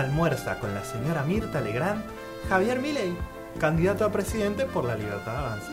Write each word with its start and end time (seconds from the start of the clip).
almuerza 0.00 0.58
con 0.58 0.74
la 0.74 0.84
señora 0.84 1.22
Mirta 1.22 1.60
Legrand 1.60 2.02
Javier 2.48 2.78
Milei, 2.78 3.16
candidato 3.58 4.04
a 4.04 4.12
presidente 4.12 4.66
por 4.66 4.84
la 4.84 4.94
Libertad 4.94 5.36
Avanza. 5.36 5.72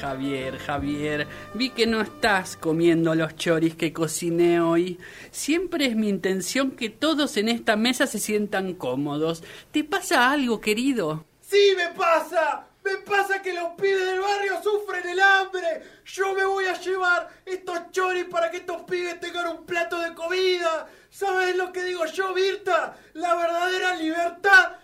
Javier, 0.00 0.58
Javier, 0.58 1.26
vi 1.54 1.70
que 1.70 1.86
no 1.86 2.00
estás 2.00 2.56
comiendo 2.56 3.14
los 3.14 3.34
choris 3.34 3.74
que 3.74 3.92
cociné 3.92 4.60
hoy. 4.60 4.98
Siempre 5.30 5.86
es 5.86 5.96
mi 5.96 6.08
intención 6.08 6.72
que 6.72 6.90
todos 6.90 7.36
en 7.38 7.48
esta 7.48 7.76
mesa 7.76 8.06
se 8.06 8.18
sientan 8.18 8.74
cómodos. 8.74 9.42
¿Te 9.72 9.82
pasa 9.84 10.30
algo, 10.30 10.60
querido? 10.60 11.24
¡Sí 11.40 11.74
me 11.76 11.88
pasa! 11.96 12.66
¡Me 12.86 12.98
pasa 12.98 13.42
que 13.42 13.52
los 13.52 13.72
pibes 13.72 14.06
del 14.06 14.20
barrio 14.20 14.62
sufren 14.62 15.08
el 15.08 15.18
hambre! 15.18 15.82
Yo 16.04 16.32
me 16.34 16.44
voy 16.44 16.66
a 16.66 16.78
llevar 16.78 17.28
estos 17.44 17.90
choris 17.90 18.26
para 18.26 18.48
que 18.48 18.58
estos 18.58 18.82
pibes 18.82 19.18
tengan 19.18 19.48
un 19.48 19.66
plato 19.66 19.98
de 19.98 20.14
comida. 20.14 20.86
¿Sabes 21.10 21.56
lo 21.56 21.72
que 21.72 21.82
digo 21.82 22.06
yo, 22.06 22.32
Virta? 22.32 22.96
La 23.14 23.34
verdadera 23.34 23.96
libertad 23.96 24.76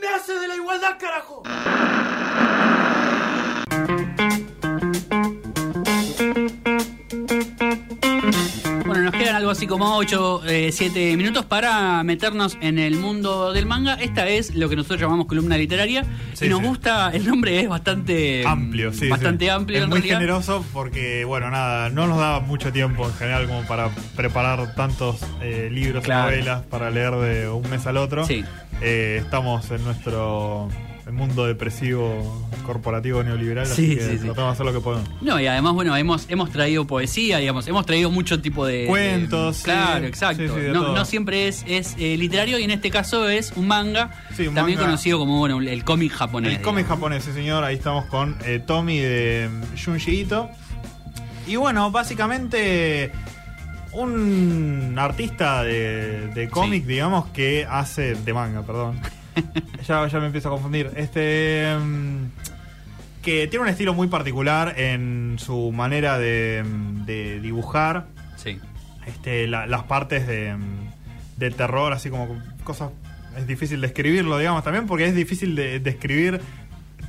nace 0.00 0.38
de 0.38 0.46
la 0.46 0.54
igualdad, 0.54 0.96
carajo. 0.96 1.42
Algo 9.50 9.58
así 9.58 9.66
como 9.66 9.96
8, 9.96 10.42
7 10.70 11.16
minutos 11.16 11.44
para 11.44 12.04
meternos 12.04 12.56
en 12.60 12.78
el 12.78 12.94
mundo 12.96 13.52
del 13.52 13.66
manga. 13.66 13.94
Esta 13.94 14.28
es 14.28 14.54
lo 14.54 14.68
que 14.68 14.76
nosotros 14.76 15.00
llamamos 15.00 15.26
columna 15.26 15.56
literaria. 15.58 16.04
Sí, 16.34 16.46
y 16.46 16.48
nos 16.48 16.60
sí. 16.60 16.66
gusta, 16.66 17.10
el 17.12 17.26
nombre 17.26 17.58
es 17.58 17.68
bastante 17.68 18.46
Amplio, 18.46 18.92
sí. 18.92 19.08
Bastante 19.08 19.50
amplio 19.50 19.78
Es 19.78 19.84
en 19.84 19.90
muy 19.90 19.98
realidad. 19.98 20.18
generoso 20.20 20.64
porque, 20.72 21.24
bueno, 21.24 21.50
nada, 21.50 21.90
no 21.90 22.06
nos 22.06 22.18
da 22.18 22.38
mucho 22.38 22.72
tiempo 22.72 23.04
en 23.06 23.14
general 23.14 23.48
como 23.48 23.62
para 23.66 23.88
preparar 24.14 24.76
tantos 24.76 25.16
eh, 25.42 25.68
libros 25.72 26.04
Claro. 26.04 26.28
y 26.28 26.38
novelas 26.38 26.62
para 26.66 26.90
leer 26.90 27.10
de 27.16 27.48
un 27.48 27.68
mes 27.68 27.84
al 27.88 27.96
otro. 27.96 28.24
Sí. 28.26 28.44
Eh, 28.80 29.18
estamos 29.20 29.68
en 29.72 29.82
nuestro 29.82 30.68
mundo 31.10 31.46
depresivo 31.46 32.46
corporativo 32.64 33.22
neoliberal, 33.22 33.66
Sí, 33.66 33.72
así 33.72 33.96
que 33.96 34.00
sí, 34.02 34.10
sí. 34.18 34.24
tratamos 34.24 34.36
de 34.50 34.52
hacer 34.52 34.66
lo 34.66 34.72
que 34.72 34.80
podemos. 34.80 35.08
No, 35.20 35.40
y 35.40 35.46
además, 35.46 35.72
bueno, 35.74 35.96
hemos, 35.96 36.26
hemos 36.30 36.50
traído 36.50 36.86
poesía, 36.86 37.38
digamos, 37.38 37.66
hemos 37.66 37.84
traído 37.86 38.10
mucho 38.10 38.40
tipo 38.40 38.64
de... 38.66 38.86
Cuentos, 38.86 39.58
de- 39.58 39.64
claro, 39.64 40.06
exacto. 40.06 40.42
No, 40.72 41.04
siempre 41.04 41.48
es, 41.48 41.64
es 41.66 41.96
eh, 41.98 42.16
literario 42.16 42.58
y 42.58 42.64
en 42.64 42.70
este 42.70 42.90
caso 42.90 43.28
es 43.28 43.52
un 43.56 43.66
manga, 43.66 44.10
un 44.38 44.54
también 44.54 44.78
manga. 44.78 44.82
conocido 44.90 45.18
como, 45.18 45.38
bueno, 45.38 45.60
el 45.60 45.84
cómic 45.84 46.12
japonés. 46.12 46.56
El 46.58 46.62
cómic 46.62 46.86
japonés, 46.86 47.24
sí 47.24 47.32
señor, 47.32 47.64
ahí 47.64 47.74
estamos 47.76 48.04
con 48.06 48.36
eh, 48.44 48.62
Tommy 48.64 48.98
de 48.98 49.48
mm, 49.50 49.84
Junji 49.84 50.20
Ito. 50.20 50.48
Y 51.46 51.56
bueno, 51.56 51.90
básicamente 51.90 53.10
un 53.92 54.94
artista 54.98 55.62
de, 55.64 56.28
de 56.28 56.48
cómic, 56.48 56.84
digamos, 56.86 57.26
que 57.30 57.66
hace 57.68 58.14
de 58.14 58.32
manga, 58.32 58.62
perdón. 58.62 59.00
ya, 59.86 60.06
ya 60.06 60.20
me 60.20 60.26
empiezo 60.26 60.48
a 60.48 60.52
confundir. 60.52 60.90
Este 60.96 61.74
mm, 61.78 62.24
que 63.22 63.46
tiene 63.48 63.64
un 63.64 63.68
estilo 63.68 63.92
muy 63.94 64.08
particular 64.08 64.74
en 64.78 65.36
su 65.38 65.72
manera 65.72 66.18
de, 66.18 66.64
de 67.04 67.40
dibujar 67.40 68.06
Sí. 68.36 68.58
este, 69.06 69.46
la- 69.46 69.66
las 69.66 69.82
partes 69.84 70.26
de, 70.26 70.54
mm, 70.56 71.38
de 71.38 71.50
terror, 71.50 71.92
así 71.92 72.08
como 72.10 72.40
cosas. 72.64 72.90
Es 73.36 73.46
difícil 73.46 73.80
describirlo, 73.80 74.38
digamos, 74.38 74.64
también 74.64 74.86
porque 74.86 75.04
es 75.06 75.14
difícil 75.14 75.54
de 75.54 75.80
describir 75.80 76.40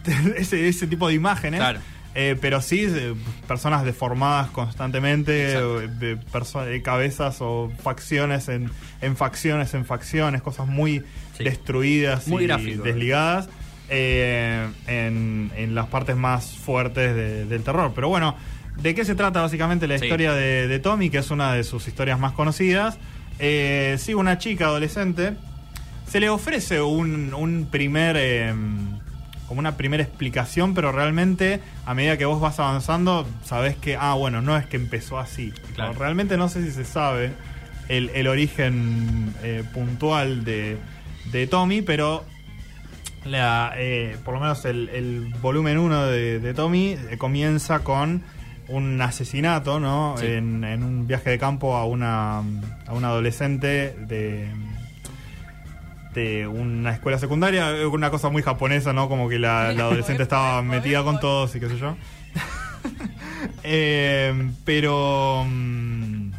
ese, 0.38 0.68
ese 0.68 0.88
tipo 0.88 1.08
de 1.08 1.14
imágenes. 1.14 1.60
Claro. 1.60 1.80
Eh, 2.14 2.36
pero 2.42 2.60
sí, 2.62 2.86
eh, 2.90 3.14
personas 3.48 3.86
deformadas 3.86 4.50
constantemente, 4.50 5.54
eh, 5.54 5.88
de 6.00 6.18
perso- 6.18 6.66
cabezas 6.84 7.38
o 7.40 7.72
facciones 7.82 8.50
en, 8.50 8.70
en 9.02 9.16
facciones, 9.16 9.74
en 9.74 9.86
facciones, 9.86 10.42
cosas 10.42 10.68
muy 10.68 11.04
Sí. 11.38 11.46
destruidas 11.46 12.28
Muy 12.28 12.44
y 12.44 12.48
gráfico. 12.48 12.84
desligadas 12.84 13.48
en, 13.90 15.52
en 15.56 15.76
las 15.76 15.88
partes 15.88 16.16
más 16.16 16.58
fuertes 16.58 17.16
de- 17.16 17.46
del 17.46 17.64
terror. 17.64 17.92
Pero 17.96 18.10
bueno, 18.10 18.36
¿de 18.82 18.94
qué 18.96 19.06
se 19.06 19.16
trata 19.16 19.42
básicamente 19.42 19.88
la 19.88 19.98
Sí. 19.98 20.06
historia 20.06 20.34
de, 20.34 20.68
de 20.68 20.80
Tommy, 20.80 21.10
que 21.10 21.20
es 21.20 21.32
una 21.32 21.54
de 21.54 21.64
sus 21.64 21.88
historias 21.88 22.20
más 22.20 22.34
conocidas? 22.34 22.98
Sí, 23.40 24.14
una 24.14 24.38
chica 24.38 24.66
adolescente. 24.66 25.34
Se 26.08 26.20
le 26.20 26.30
ofrece 26.30 26.82
un, 26.82 27.34
un 27.34 27.68
primer. 27.72 28.54
Como 29.52 29.60
una 29.60 29.76
primera 29.76 30.02
explicación, 30.02 30.74
pero 30.74 30.94
realmente 30.94 31.60
a 31.86 31.94
medida 31.94 32.16
que 32.16 32.24
vos 32.24 32.40
vas 32.40 32.58
avanzando, 32.58 33.28
sabés 33.44 33.76
que, 33.76 33.98
ah, 33.98 34.14
bueno, 34.14 34.42
no 34.42 34.56
es 34.56 34.66
que 34.66 34.78
empezó 34.78 35.20
así. 35.20 35.52
Claro. 35.76 35.92
Realmente 35.92 36.38
no 36.38 36.48
sé 36.48 36.64
si 36.64 36.72
se 36.72 36.86
sabe 36.86 37.34
el, 37.90 38.12
el 38.14 38.28
origen 38.28 39.36
eh, 39.44 39.66
puntual 39.74 40.46
de, 40.46 40.78
de 41.34 41.48
Tommy, 41.48 41.82
pero 41.82 42.24
la, 43.26 43.74
eh, 43.76 44.16
por 44.24 44.36
lo 44.36 44.40
menos 44.40 44.64
el, 44.64 44.88
el 44.88 45.34
volumen 45.42 45.80
1 45.80 46.06
de, 46.06 46.40
de 46.40 46.54
Tommy 46.54 46.96
eh, 47.10 47.18
comienza 47.18 47.80
con 47.80 48.24
un 48.70 49.02
asesinato, 49.02 49.82
¿no? 49.82 50.16
Sí. 50.18 50.28
En, 50.28 50.64
en 50.64 50.82
un 50.82 51.08
viaje 51.08 51.30
de 51.30 51.38
campo 51.38 51.76
a 51.76 51.84
una, 51.84 52.38
a 52.38 52.94
una 52.94 53.10
adolescente 53.10 53.98
de, 54.08 54.50
de 56.14 56.46
una 56.48 56.92
escuela 56.92 57.18
secundaria, 57.18 57.88
una 57.92 58.10
cosa 58.12 58.30
muy 58.30 58.42
japonesa, 58.44 58.92
¿no? 58.94 59.08
Como 59.10 59.30
que 59.30 59.40
la, 59.40 59.72
la 59.74 59.84
adolescente 59.86 60.24
estaba 60.24 60.62
metida 60.62 61.04
con 61.04 61.20
todos 61.20 61.56
y 61.56 61.60
qué 61.60 61.70
sé 61.70 61.78
yo. 61.78 61.96
Eh, 63.64 64.50
pero... 64.66 65.46
mm, 65.50 66.32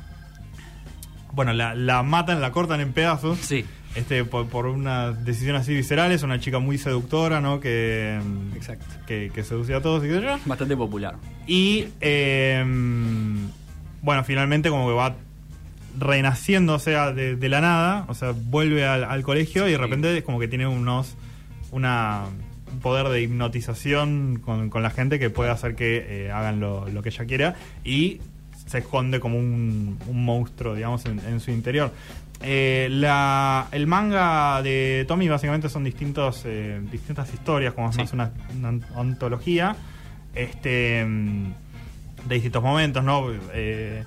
Bueno, 1.33 1.53
la, 1.53 1.75
la 1.75 2.03
matan, 2.03 2.41
la 2.41 2.53
cortan 2.53 2.81
en 2.81 2.93
pedazos. 2.93 3.39
Sí. 3.39 3.65
Este, 3.95 4.25
por, 4.25 4.47
por 4.49 4.67
una 4.67 5.13
decisión 5.13 5.57
así 5.57 5.75
visceral, 5.75 6.13
es 6.13 6.23
una 6.23 6.39
chica 6.41 6.59
muy 6.59 6.79
seductora, 6.79 7.41
¿no? 7.41 7.61
Que, 7.61 8.21
Exacto. 8.55 8.87
que, 9.07 9.31
que 9.35 9.43
seduce 9.45 9.75
a 9.75 9.83
todos 9.83 10.05
y 10.05 10.09
qué 10.09 10.15
sé 10.15 10.23
yo. 10.23 10.39
Bastante 10.47 10.77
popular. 10.77 11.17
Y 11.47 11.89
eh, 12.01 12.65
bueno, 14.01 14.25
finalmente 14.25 14.71
como 14.71 14.87
que 14.89 14.95
va 14.95 15.17
renaciendo, 15.99 16.75
o 16.75 16.79
sea, 16.79 17.13
de, 17.13 17.37
de 17.37 17.49
la 17.49 17.61
nada, 17.61 18.05
o 18.09 18.15
sea, 18.15 18.33
vuelve 18.33 18.87
al, 18.87 19.05
al 19.05 19.23
colegio 19.23 19.69
y 19.69 19.73
de 19.73 19.79
repente 19.79 20.17
es 20.17 20.25
como 20.25 20.39
que 20.41 20.49
tiene 20.49 20.67
unos 20.67 21.15
una 21.71 22.25
un 22.73 22.81
poder 22.81 23.09
de 23.09 23.21
hipnotización 23.21 24.41
con, 24.43 24.71
con 24.71 24.83
la 24.83 24.89
gente 24.91 25.19
que 25.19 25.29
puede 25.29 25.51
hacer 25.51 25.75
que 25.75 26.05
eh, 26.27 26.31
hagan 26.33 26.59
lo, 26.61 26.89
lo 26.89 27.03
que 27.03 27.11
ella 27.11 27.27
quiera 27.27 27.55
y 27.85 28.21
se 28.67 28.79
esconde 28.79 29.21
como 29.21 29.39
un, 29.39 29.99
un 30.07 30.25
monstruo, 30.25 30.75
digamos, 30.75 31.05
en, 31.05 31.19
en 31.21 31.41
su 31.41 31.51
interior. 31.51 31.93
Eh, 32.41 32.89
la, 32.91 33.69
el 33.73 33.87
manga 33.87 34.63
de 34.63 35.05
Tommy 35.07 35.29
básicamente 35.29 35.69
son 35.69 35.85
distintos, 35.85 36.43
eh, 36.47 36.81
distintas 36.91 37.33
historias, 37.35 37.75
como 37.75 37.93
Sí. 37.93 37.99
más 37.99 38.13
una, 38.15 38.31
una 38.59 38.81
antología 38.97 39.77
este, 40.35 41.05
mm, 41.05 41.53
de 42.27 42.35
distintos 42.35 42.63
momentos, 42.63 43.05
¿no? 43.05 43.27
Eh, 43.53 44.03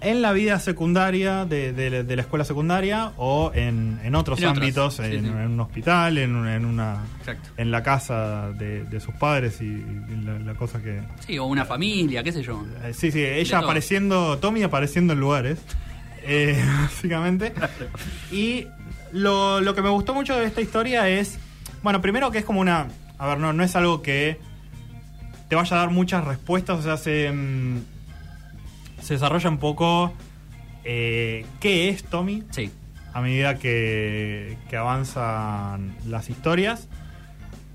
en 0.00 0.20
la 0.20 0.32
vida 0.32 0.58
secundaria 0.58 1.44
de, 1.44 1.72
de 1.72 1.88
la- 1.90 2.02
de 2.02 2.16
la 2.16 2.22
escuela 2.22 2.44
secundaria 2.44 3.12
o 3.18 3.52
en, 3.54 4.00
en 4.02 4.14
otros 4.16 4.40
En 4.40 4.46
otras, 4.48 4.58
ámbitos, 4.58 4.94
sí, 4.96 5.02
en, 5.04 5.10
sí. 5.22 5.28
en 5.28 5.34
un 5.52 5.60
hospital, 5.60 6.18
en, 6.18 6.34
un- 6.34 6.48
en 6.48 6.64
una 6.64 7.04
Exacto. 7.20 7.50
en 7.56 7.70
la 7.70 7.82
casa 7.84 8.50
de, 8.50 8.82
de 8.84 8.98
sus 9.00 9.14
padres 9.14 9.60
y, 9.60 9.66
y 9.66 10.22
la, 10.24 10.38
la 10.40 10.54
cosa 10.54 10.82
que... 10.82 11.00
Sí, 11.24 11.38
o 11.38 11.44
una 11.44 11.64
familia, 11.64 12.22
qué 12.24 12.32
sé 12.32 12.42
yo. 12.42 12.64
Eh, 12.82 12.92
sí, 12.94 13.12
sí, 13.12 13.22
ella 13.22 13.58
apareciendo, 13.60 14.38
Tommy 14.38 14.64
apareciendo 14.64 15.12
en 15.12 15.20
lugares, 15.20 15.60
eh, 16.24 16.60
básicamente. 16.82 17.52
Y 18.32 18.66
lo, 19.12 19.60
lo 19.60 19.74
que 19.74 19.82
me 19.82 19.90
gustó 19.90 20.14
mucho 20.14 20.36
de 20.36 20.46
esta 20.46 20.60
historia 20.60 21.08
es, 21.08 21.38
bueno, 21.84 22.00
primero 22.00 22.32
que 22.32 22.38
es 22.38 22.44
como 22.44 22.58
una, 22.60 22.88
a 23.18 23.26
ver, 23.28 23.38
no, 23.38 23.52
no 23.52 23.62
es 23.62 23.76
algo 23.76 24.02
que 24.02 24.38
te 25.48 25.54
vaya 25.54 25.76
a 25.76 25.80
dar 25.80 25.90
muchas 25.90 26.24
respuestas, 26.24 26.80
o 26.80 26.82
sea, 26.82 26.96
se, 26.96 27.30
mm, 27.30 27.78
se 29.02 29.14
desarrolla 29.14 29.50
un 29.50 29.58
poco 29.58 30.12
eh, 30.84 31.44
qué 31.60 31.88
es 31.90 32.04
Tommy 32.04 32.42
Sí. 32.50 32.70
a 33.12 33.20
medida 33.20 33.56
que, 33.58 34.56
que 34.70 34.76
avanzan 34.76 35.94
las 36.08 36.30
historias. 36.30 36.88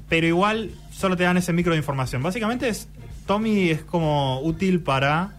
Pero 0.09 0.25
igual 0.25 0.71
solo 0.91 1.17
te 1.17 1.23
dan 1.23 1.37
ese 1.37 1.53
micro 1.53 1.73
de 1.73 1.77
información. 1.79 2.23
Básicamente 2.23 2.69
es. 2.69 2.87
Tommy 3.25 3.69
es 3.69 3.83
como 3.83 4.39
útil 4.41 4.79
para 4.79 5.33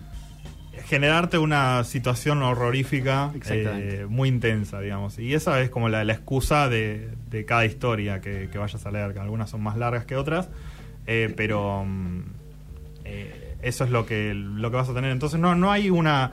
generarte 0.89 1.39
una 1.39 1.85
situación 1.85 2.43
horrorífica 2.43 3.33
eh, 3.51 4.07
muy 4.09 4.29
intensa, 4.29 4.81
digamos. 4.81 5.19
Y 5.19 5.33
esa 5.35 5.61
es 5.63 5.71
como 5.71 5.89
la, 5.89 6.05
la 6.05 6.13
excusa 6.13 6.69
de, 6.69 7.11
de 7.31 7.45
cada 7.47 7.65
historia 7.65 8.21
que, 8.21 8.49
que 8.53 8.59
vayas 8.59 8.85
a 8.85 8.91
leer, 8.91 9.15
que 9.15 9.21
algunas 9.21 9.49
son 9.51 9.63
más 9.63 9.77
largas 9.79 10.05
que 10.05 10.17
otras, 10.17 10.49
eh, 11.07 11.33
pero 11.37 11.85
mm, 11.87 12.21
eh, 13.07 13.48
eso 13.63 13.85
es 13.85 13.91
lo 13.91 14.07
que, 14.07 14.35
lo 14.35 14.71
que 14.71 14.77
vas 14.77 14.89
a 14.89 14.95
tener. 14.95 15.11
Entonces 15.11 15.41
no, 15.41 15.55
no 15.55 15.71
hay 15.71 15.91
una, 15.91 16.33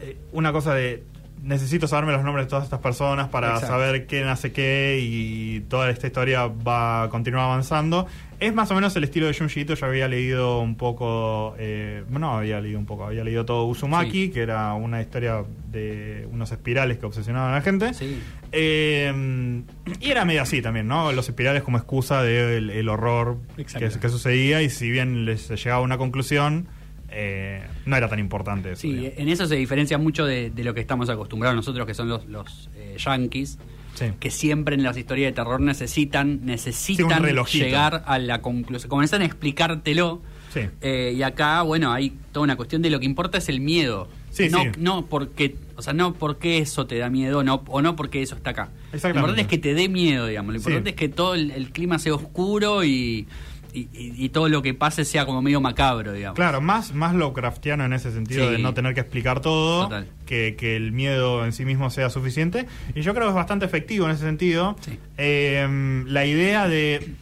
eh, 0.00 0.16
una 0.32 0.52
cosa 0.52 0.74
de 0.74 1.02
necesito 1.42 1.86
saberme 1.86 2.12
los 2.12 2.22
nombres 2.24 2.46
de 2.46 2.50
todas 2.50 2.64
estas 2.64 2.80
personas 2.80 3.28
para 3.28 3.48
Exacto. 3.54 3.68
saber 3.68 4.06
quién 4.06 4.28
hace 4.28 4.52
qué 4.52 4.98
y 5.02 5.60
toda 5.68 5.88
esta 5.90 6.06
historia 6.06 6.46
va 6.46 7.04
a 7.04 7.08
continuar 7.08 7.44
avanzando. 7.44 8.06
Es 8.40 8.54
más 8.54 8.70
o 8.70 8.74
menos 8.76 8.94
el 8.94 9.02
estilo 9.04 9.26
de 9.26 9.34
Junji 9.34 9.60
Ito, 9.62 9.74
yo 9.74 9.86
había 9.86 10.06
leído 10.06 10.60
un 10.60 10.76
poco, 10.76 11.56
eh, 11.58 12.04
no 12.08 12.38
había 12.38 12.60
leído 12.60 12.78
un 12.78 12.86
poco, 12.86 13.04
había 13.06 13.24
leído 13.24 13.44
todo 13.44 13.64
Uzumaki, 13.64 14.26
Sí. 14.26 14.30
que 14.30 14.42
era 14.42 14.72
una 14.74 15.00
historia 15.00 15.42
de 15.72 16.28
unos 16.30 16.52
espirales 16.52 16.98
que 16.98 17.06
obsesionaban 17.06 17.50
a 17.50 17.54
la 17.56 17.62
gente. 17.62 17.94
Sí. 17.94 18.20
Eh, 18.52 19.62
y 20.00 20.10
era 20.10 20.24
medio 20.24 20.42
así 20.42 20.62
también, 20.62 20.86
¿no? 20.86 21.10
Los 21.12 21.28
espirales 21.28 21.62
como 21.64 21.78
excusa 21.78 22.22
del 22.22 22.70
el 22.70 22.88
horror 22.88 23.38
que, 23.56 23.64
que 23.64 24.08
sucedía 24.08 24.62
y 24.62 24.70
si 24.70 24.90
bien 24.90 25.24
les 25.24 25.48
llegaba 25.48 25.80
a 25.80 25.84
una 25.84 25.98
conclusión, 25.98 26.68
eh, 27.10 27.62
no 27.86 27.96
era 27.96 28.08
tan 28.08 28.18
importante 28.18 28.72
eso. 28.72 28.82
Sí, 28.82 28.92
digamos. 28.92 29.18
en 29.18 29.28
eso 29.28 29.46
se 29.46 29.56
diferencia 29.56 29.98
mucho 29.98 30.24
de, 30.26 30.50
de 30.50 30.64
lo 30.64 30.74
que 30.74 30.80
estamos 30.80 31.08
acostumbrados 31.08 31.56
nosotros, 31.56 31.86
que 31.86 31.94
son 31.94 32.08
los, 32.08 32.26
los 32.26 32.68
eh, 32.76 32.96
yankees, 32.98 33.58
Sí. 33.94 34.04
que 34.20 34.30
siempre 34.30 34.76
en 34.76 34.84
las 34.84 34.96
historias 34.96 35.30
de 35.30 35.32
terror 35.32 35.60
necesitan 35.60 36.46
necesitan 36.46 37.20
llegar 37.46 38.04
a 38.06 38.18
la 38.20 38.40
conclusión. 38.42 38.88
Comienzan 38.90 39.22
a 39.22 39.24
explicártelo. 39.24 40.22
Sí. 40.52 40.60
eh, 40.80 41.14
y 41.16 41.22
acá, 41.22 41.62
bueno, 41.62 41.92
hay 41.92 42.10
toda 42.32 42.44
una 42.44 42.56
cuestión 42.56 42.80
de 42.80 42.90
lo 42.90 43.00
que 43.00 43.06
importa 43.06 43.38
es 43.38 43.48
el 43.48 43.60
miedo. 43.60 44.08
Sí, 44.30 44.48
no, 44.50 44.62
sí. 44.62 44.68
no 44.78 45.06
porque, 45.06 45.56
o 45.76 45.82
sea, 45.82 45.94
no 45.94 46.14
porque 46.14 46.58
eso 46.58 46.86
te 46.86 46.96
da 46.96 47.10
miedo, 47.10 47.42
no, 47.42 47.64
o 47.66 47.82
no 47.82 47.96
porque 47.96 48.22
eso 48.22 48.36
está 48.36 48.50
acá. 48.50 48.70
Lo 48.92 48.98
importante 49.08 49.40
es 49.42 49.46
que 49.48 49.58
te 49.58 49.74
dé 49.74 49.88
miedo, 49.88 50.26
digamos. 50.26 50.52
Lo 50.52 50.58
importante 50.58 50.90
es 50.90 50.96
que 50.96 51.08
todo 51.08 51.34
el, 51.34 51.50
el 51.50 51.70
clima 51.70 51.98
sea 51.98 52.14
oscuro 52.14 52.84
y, 52.84 53.26
y, 53.72 53.80
y- 53.92 54.14
y 54.16 54.28
todo 54.30 54.48
lo 54.48 54.62
que 54.62 54.74
pase 54.74 55.04
sea 55.04 55.26
como 55.26 55.42
medio 55.42 55.60
macabro, 55.60 56.12
digamos. 56.12 56.36
Claro, 56.36 56.60
más, 56.60 56.94
más 56.94 57.14
Lovecraftiano 57.14 57.84
en 57.84 57.92
ese 57.92 58.12
sentido 58.12 58.46
Sí. 58.46 58.52
de 58.56 58.58
no 58.62 58.74
tener 58.74 58.94
que 58.94 59.00
explicar 59.00 59.40
todo, 59.40 59.88
que, 60.26 60.56
que 60.58 60.76
el 60.76 60.92
miedo 60.92 61.44
en 61.44 61.52
sí 61.52 61.64
mismo 61.64 61.90
sea 61.90 62.10
suficiente. 62.10 62.66
Y 62.94 63.02
yo 63.02 63.12
creo 63.14 63.26
que 63.26 63.30
es 63.30 63.34
bastante 63.36 63.66
efectivo 63.66 64.06
en 64.06 64.12
ese 64.12 64.24
sentido. 64.24 64.76
Sí. 64.80 64.98
Eh, 65.16 66.04
la 66.06 66.24
idea 66.26 66.68
de, 66.68 67.14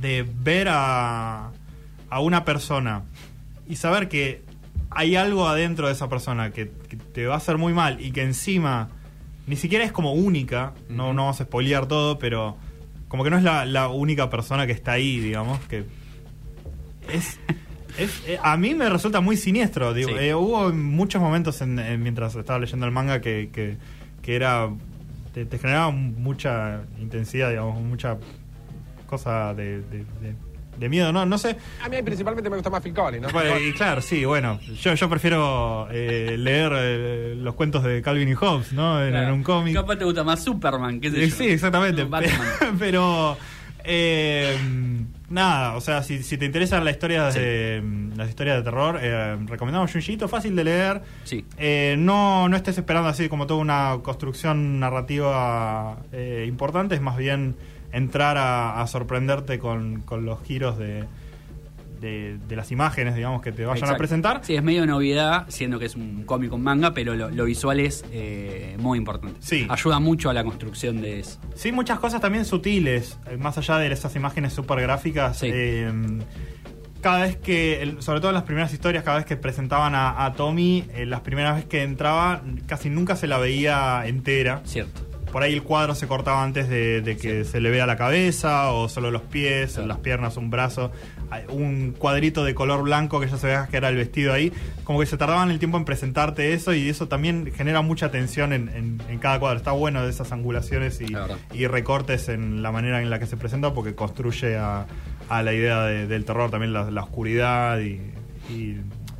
de 0.00 0.26
ver 0.42 0.68
a, 0.70 1.50
a 2.10 2.20
una 2.20 2.44
persona 2.44 3.02
y 3.68 3.76
saber 3.76 4.08
que 4.08 4.42
hay 4.90 5.16
algo 5.16 5.46
adentro 5.48 5.86
de 5.86 5.92
esa 5.92 6.08
persona 6.08 6.50
que, 6.50 6.70
que 6.88 6.96
te 6.96 7.26
va 7.26 7.34
a 7.34 7.38
hacer 7.38 7.58
muy 7.58 7.72
mal 7.74 8.00
y 8.00 8.10
que 8.12 8.22
encima 8.22 8.88
ni 9.46 9.56
siquiera 9.56 9.84
es 9.84 9.92
como 9.92 10.12
única, 10.12 10.72
no, 10.88 11.12
no 11.12 11.22
vamos 11.22 11.40
a 11.40 11.44
spoilear 11.44 11.86
todo, 11.86 12.18
pero 12.18 12.56
como 13.08 13.24
que 13.24 13.30
no 13.30 13.36
es 13.38 13.42
la, 13.42 13.64
la 13.64 13.88
única 13.88 14.30
persona 14.30 14.66
que 14.66 14.72
está 14.72 14.92
ahí, 14.92 15.18
digamos, 15.20 15.58
que 15.66 15.84
es, 17.12 17.38
es- 17.98 18.22
eh, 18.26 18.38
a 18.42 18.56
mí 18.56 18.74
me 18.74 18.88
resulta 18.88 19.20
muy 19.20 19.36
siniestro. 19.36 19.94
Digo, 19.94 20.10
Sí. 20.10 20.16
eh, 20.18 20.34
hubo 20.34 20.70
muchos 20.72 21.20
momentos 21.20 21.60
en, 21.62 21.78
en- 21.78 22.02
mientras 22.02 22.34
estaba 22.36 22.58
leyendo 22.58 22.86
el 22.86 22.92
manga 22.92 23.20
que, 23.20 23.50
que, 23.52 23.76
que 24.22 24.36
era 24.36 24.68
te, 25.32 25.44
te 25.46 25.58
generaba 25.58 25.90
mucha 25.90 26.82
intensidad, 27.00 27.50
digamos, 27.50 27.80
mucha 27.82 28.18
cosa 29.06 29.54
de, 29.54 29.80
de- 29.82 30.04
de- 30.20 30.34
de 30.78 30.88
miedo, 30.88 31.12
no, 31.12 31.26
no 31.26 31.38
sé. 31.38 31.56
A 31.82 31.88
mí 31.88 31.96
principalmente 32.02 32.48
me 32.50 32.56
gusta 32.56 32.70
más 32.70 32.82
Phil 32.82 32.94
Collins, 32.94 33.22
¿no? 33.26 33.28
Bueno, 33.30 33.58
y 33.58 33.72
claro, 33.72 34.00
sí, 34.00 34.24
bueno, 34.24 34.60
yo, 34.80 34.94
yo 34.94 35.08
prefiero 35.08 35.88
eh, 35.90 36.36
leer 36.38 36.72
eh, 36.74 37.34
los 37.36 37.54
cuentos 37.54 37.82
de 37.84 38.00
Calvin 38.02 38.28
y 38.28 38.34
Hobbes, 38.34 38.72
¿no? 38.72 39.04
En, 39.04 39.14
un 39.30 39.42
cómic. 39.42 39.74
Capaz 39.74 39.96
te 39.96 40.04
gusta 40.04 40.24
más 40.24 40.42
Superman, 40.42 41.00
qué 41.00 41.10
sé 41.10 41.24
Eh, 41.24 41.28
yo. 41.28 41.36
Sí, 41.36 41.46
exactamente. 41.48 42.02
No, 42.04 42.08
Batman. 42.10 42.36
Pero 42.78 43.36
eh, 43.84 44.56
nada, 45.30 45.74
o 45.76 45.80
sea, 45.80 46.02
si, 46.02 46.22
si 46.22 46.36
te 46.38 46.44
interesan 46.44 46.84
las 46.84 46.94
historias 46.94 47.34
Sí. 47.34 47.40
de 47.40 47.82
las 48.16 48.28
historias 48.28 48.56
de 48.58 48.62
terror, 48.62 48.98
eh, 49.00 49.36
recomendamos 49.46 49.90
Junji 49.92 50.12
Ito, 50.14 50.28
fácil 50.28 50.54
de 50.56 50.64
leer. 50.64 51.02
Sí. 51.24 51.44
Eh, 51.56 51.94
no, 51.98 52.48
no 52.48 52.56
estés 52.56 52.76
esperando 52.78 53.08
así 53.08 53.28
como 53.28 53.46
toda 53.46 53.60
una 53.60 53.98
construcción 54.02 54.78
narrativa 54.80 55.98
eh, 56.12 56.44
importante, 56.48 56.94
es 56.94 57.00
más 57.00 57.16
bien 57.16 57.56
entrar 57.92 58.36
a, 58.36 58.80
a 58.80 58.86
sorprenderte 58.86 59.58
con, 59.58 60.02
con 60.02 60.24
los 60.24 60.42
giros 60.42 60.76
de, 60.78 61.04
de, 62.00 62.38
de 62.46 62.56
las 62.56 62.70
imágenes, 62.70 63.16
digamos, 63.16 63.42
que 63.42 63.50
te 63.50 63.64
vayan 63.64 63.90
a 63.90 63.96
presentar. 63.96 64.40
Sí, 64.42 64.54
es 64.54 64.62
medio 64.62 64.86
novedad, 64.86 65.46
siendo 65.48 65.78
que 65.78 65.86
es 65.86 65.96
un 65.96 66.24
cómic 66.24 66.50
con 66.50 66.62
manga, 66.62 66.94
pero 66.94 67.14
lo, 67.14 67.30
lo 67.30 67.44
visual 67.44 67.80
es 67.80 68.04
eh, 68.12 68.76
muy 68.78 68.98
importante. 68.98 69.36
Sí. 69.40 69.66
Ayuda 69.68 69.98
mucho 69.98 70.30
a 70.30 70.34
la 70.34 70.44
construcción 70.44 71.00
de 71.00 71.20
eso. 71.20 71.40
Sí, 71.54 71.72
muchas 71.72 71.98
cosas 71.98 72.20
también 72.20 72.44
sutiles, 72.44 73.18
eh, 73.30 73.36
más 73.36 73.58
allá 73.58 73.78
de 73.78 73.90
esas 73.92 74.14
imágenes 74.16 74.52
súper 74.52 74.80
gráficas. 74.80 75.38
Sí. 75.38 75.48
eh, 75.52 75.90
cada 77.00 77.22
vez 77.22 77.36
que, 77.36 77.94
sobre 78.00 78.18
todo 78.18 78.30
en 78.30 78.34
las 78.34 78.42
primeras 78.42 78.72
historias, 78.72 79.04
cada 79.04 79.18
vez 79.18 79.26
que 79.26 79.36
presentaban 79.36 79.94
a, 79.94 80.24
a 80.24 80.32
Tommy, 80.32 80.84
eh, 80.94 81.06
las 81.06 81.20
primeras 81.20 81.54
veces 81.54 81.68
que 81.68 81.84
entraba, 81.84 82.42
casi 82.66 82.90
nunca 82.90 83.14
se 83.14 83.28
la 83.28 83.38
veía 83.38 84.02
entera. 84.06 84.62
Cierto. 84.64 85.07
Por 85.32 85.42
ahí 85.42 85.52
el 85.52 85.62
cuadro 85.62 85.94
se 85.94 86.06
cortaba 86.06 86.42
antes 86.42 86.68
de, 86.68 87.02
de 87.02 87.16
que 87.16 87.44
se 87.44 87.60
le 87.60 87.70
vea 87.70 87.86
la 87.86 87.96
cabeza, 87.96 88.70
o 88.72 88.88
solo 88.88 89.10
los 89.10 89.22
pies, 89.22 89.72
Claro. 89.74 89.88
las 89.88 89.98
piernas, 89.98 90.36
un 90.36 90.50
brazo. 90.50 90.90
Un 91.50 91.94
cuadrito 91.98 92.42
de 92.44 92.54
color 92.54 92.82
blanco 92.82 93.20
que 93.20 93.28
ya 93.28 93.36
se 93.36 93.46
veía 93.48 93.66
que 93.70 93.76
era 93.76 93.90
el 93.90 93.96
vestido 93.96 94.32
ahí. 94.32 94.50
Como 94.84 94.98
que 95.00 95.04
se 95.06 95.18
tardaban 95.18 95.50
el 95.50 95.58
tiempo 95.58 95.76
en 95.76 95.84
presentarte 95.84 96.54
eso, 96.54 96.72
y 96.72 96.88
eso 96.88 97.06
también 97.08 97.52
genera 97.54 97.82
mucha 97.82 98.10
tensión 98.10 98.52
en, 98.54 98.68
en- 98.70 99.02
en 99.10 99.18
cada 99.18 99.38
cuadro. 99.38 99.58
Está 99.58 99.72
bueno 99.72 100.02
de 100.02 100.08
esas 100.10 100.32
angulaciones 100.32 101.00
y, 101.52 101.66
recortes 101.66 102.28
en 102.30 102.62
la 102.62 102.72
manera 102.72 103.02
en 103.02 103.10
la 103.10 103.18
que 103.18 103.26
se 103.26 103.36
presenta, 103.36 103.74
porque 103.74 103.94
construye 103.94 104.56
a, 104.56 104.86
a 105.28 105.42
la 105.42 105.52
idea 105.52 105.82
de- 105.82 106.06
del 106.06 106.24
terror 106.24 106.50
también 106.50 106.72
la, 106.72 106.90
la 106.90 107.02
oscuridad 107.02 107.78
y, 107.80 108.00
y 108.50 108.76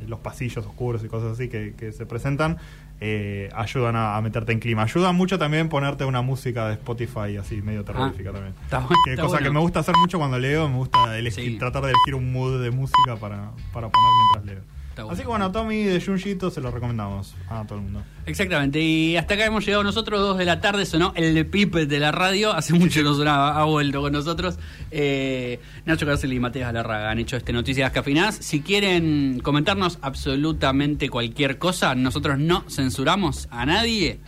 los 0.09 0.19
pasillos 0.19 0.65
oscuros 0.65 1.03
y 1.03 1.07
cosas 1.07 1.31
así 1.33 1.47
que, 1.47 1.73
que 1.77 1.91
se 1.91 2.05
presentan. 2.05 2.57
eh, 3.01 3.47
ayudan 3.55 3.95
a, 3.95 4.17
a 4.17 4.21
meterte 4.21 4.51
en 4.51 4.59
clima. 4.59 4.83
Ayuda 4.83 5.13
mucho 5.13 5.39
también 5.39 5.69
ponerte 5.69 6.03
una 6.03 6.21
música 6.21 6.67
de 6.67 6.73
Spotify 6.73 7.37
así 7.39 7.61
medio 7.61 7.85
terrorífica 7.85 8.31
Ah, 8.31 8.33
también. 8.33 8.53
está 8.65 8.85
Que 9.05 9.11
está 9.11 9.21
cosa 9.23 9.35
bueno. 9.35 9.45
que 9.47 9.53
me 9.53 9.59
gusta 9.61 9.79
hacer 9.79 9.95
mucho 10.01 10.17
cuando 10.17 10.37
leo, 10.37 10.67
me 10.67 10.75
gusta 10.75 11.17
elegir- 11.17 11.51
Sí. 11.53 11.57
tratar 11.57 11.83
de 11.83 11.91
elegir 11.91 12.15
un 12.15 12.33
mood 12.33 12.61
de 12.61 12.71
música 12.71 13.15
para, 13.17 13.51
para 13.71 13.87
poner 13.87 14.09
mientras 14.33 14.45
leo. 14.45 14.78
Bueno. 14.95 15.11
Así 15.11 15.21
que 15.21 15.27
bueno, 15.27 15.51
Tommy 15.51 15.83
de 15.83 16.01
Junji 16.01 16.31
Ito 16.31 16.51
se 16.51 16.59
lo 16.59 16.71
recomendamos 16.71 17.35
a 17.47 17.65
todo 17.65 17.77
el 17.77 17.85
mundo. 17.85 18.03
Exactamente, 18.25 18.79
y 18.79 19.15
hasta 19.17 19.35
acá 19.35 19.45
hemos 19.45 19.65
llegado 19.65 19.83
nosotros, 19.83 20.19
dos 20.19 20.37
de 20.37 20.45
la 20.45 20.59
tarde, 20.59 20.85
sonó 20.85 21.13
el 21.15 21.45
pip 21.47 21.73
de 21.73 21.99
la 21.99 22.11
radio, 22.11 22.53
hace 22.53 22.73
mucho 22.73 23.01
no 23.01 23.15
sonaba, 23.15 23.59
ha 23.59 23.63
vuelto 23.63 24.01
con 24.01 24.11
nosotros. 24.11 24.59
Eh, 24.91 25.59
Nacho 25.85 26.05
Cárcel 26.05 26.33
y 26.33 26.39
Mateas 26.39 26.67
Galarraga 26.67 27.11
han 27.11 27.19
hecho 27.19 27.37
este 27.37 27.53
Noticias 27.53 27.91
Cafinadas. 27.91 28.35
Si 28.35 28.61
quieren 28.61 29.39
comentarnos 29.41 29.99
absolutamente 30.01 31.09
cualquier 31.09 31.57
cosa, 31.57 31.95
nosotros 31.95 32.37
no 32.37 32.65
censuramos 32.69 33.47
a 33.51 33.65
nadie. 33.65 34.19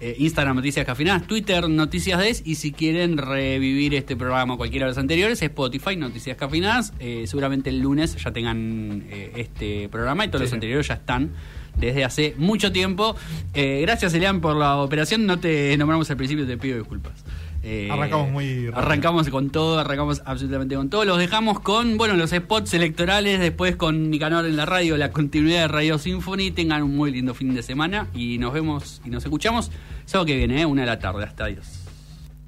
Eh, 0.00 0.14
Instagram 0.18 0.54
Noticias 0.56 0.86
Cafinadas, 0.86 1.26
Twitter 1.26 1.68
Noticias 1.68 2.20
Des 2.20 2.42
y 2.44 2.54
si 2.54 2.70
quieren 2.72 3.18
revivir 3.18 3.94
este 3.94 4.14
programa 4.16 4.54
o 4.54 4.56
cualquiera 4.56 4.86
de 4.86 4.90
los 4.90 4.98
anteriores, 4.98 5.42
Spotify 5.42 5.96
Noticias 5.96 6.36
Cafinadas. 6.36 6.92
Eh, 7.00 7.24
seguramente 7.26 7.70
el 7.70 7.80
lunes 7.80 8.16
ya 8.16 8.30
tengan 8.32 9.04
eh, 9.10 9.32
este 9.36 9.88
programa 9.88 10.24
y 10.24 10.28
todos 10.28 10.42
Sí, 10.42 10.44
los 10.46 10.52
anteriores 10.52 10.86
ya 10.86 10.94
están 10.94 11.30
desde 11.76 12.04
hace 12.04 12.34
mucho 12.38 12.70
tiempo. 12.72 13.16
Eh, 13.54 13.80
gracias, 13.82 14.14
Elian, 14.14 14.40
por 14.40 14.56
la 14.56 14.76
operación. 14.76 15.26
No 15.26 15.38
te 15.38 15.76
nombramos 15.76 16.10
al 16.10 16.16
principio, 16.16 16.46
te 16.46 16.56
pido 16.58 16.78
disculpas. 16.78 17.24
Eh, 17.62 17.88
Arrancamos 17.90 18.30
muy 18.30 18.66
rápido. 18.66 18.78
Arrancamos 18.78 19.28
con 19.28 19.50
todo, 19.50 19.78
arrancamos 19.78 20.22
absolutamente 20.24 20.76
con 20.76 20.90
todo. 20.90 21.04
Los 21.04 21.18
dejamos 21.18 21.60
con, 21.60 21.98
bueno, 21.98 22.14
los 22.14 22.30
spots 22.30 22.72
electorales, 22.74 23.40
después 23.40 23.76
con 23.76 24.10
Nicanor 24.10 24.46
en 24.46 24.56
la 24.56 24.66
radio, 24.66 24.96
la 24.96 25.10
continuidad 25.10 25.62
de 25.62 25.68
Radio 25.68 25.98
Symphony. 25.98 26.50
Tengan 26.50 26.82
un 26.82 26.96
muy 26.96 27.10
lindo 27.10 27.34
fin 27.34 27.54
de 27.54 27.62
semana 27.62 28.06
y 28.14 28.38
nos 28.38 28.52
vemos 28.52 29.00
y 29.04 29.10
nos 29.10 29.24
escuchamos 29.24 29.70
sábado 30.04 30.26
que 30.26 30.36
viene, 30.36 30.62
¿eh? 30.62 30.66
una 30.66 30.82
de 30.82 30.86
la 30.86 30.98
tarde. 30.98 31.24
Hasta 31.24 31.44
adiós. 31.44 31.87